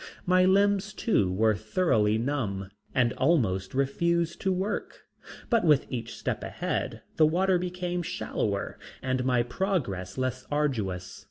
My 0.25 0.45
limbs 0.45 0.93
too 0.93 1.31
were 1.31 1.53
thoroughly 1.53 2.17
numb 2.17 2.69
and 2.95 3.13
almost 3.13 3.75
refused 3.75 4.41
to 4.41 4.51
work, 4.51 5.03
but 5.47 5.63
with 5.63 5.85
each 5.91 6.17
step 6.17 6.43
ahead 6.43 7.03
the 7.17 7.27
water 7.27 7.59
became 7.59 8.01
shallower 8.01 8.79
and 9.03 9.23
my 9.23 9.43
progress 9.43 10.17
less 10.17 10.47
arduous. 10.51 11.19